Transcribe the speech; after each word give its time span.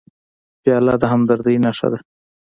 پیاله 0.61 0.93
د 1.01 1.03
همدردۍ 1.13 1.55
نښه 1.65 1.87
ده. 1.91 1.99